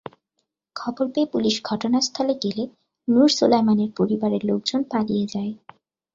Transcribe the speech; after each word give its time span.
খবর 0.75 1.05
পেয়ে 1.13 1.31
পুলিশ 1.33 1.55
ঘটনা 1.63 1.97
স্থলে 2.01 2.33
গেলে 2.43 2.63
নুর 3.07 3.29
সোলায়মানের 3.29 3.89
পরিবারের 3.97 4.43
লোকজন 4.45 4.81
পালিয়ে 4.91 5.25
যায়। 5.25 5.53